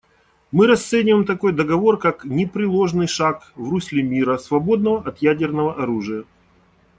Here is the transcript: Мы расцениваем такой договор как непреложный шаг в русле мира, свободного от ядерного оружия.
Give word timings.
Мы 0.51 0.65
расцениваем 0.65 1.25
такой 1.25 1.53
договор 1.53 1.99
как 1.99 2.25
непреложный 2.25 3.05
шаг 3.05 3.51
в 3.55 3.69
русле 3.69 4.01
мира, 4.01 4.37
свободного 4.39 4.99
от 5.07 5.19
ядерного 5.21 5.75
оружия. 5.75 6.23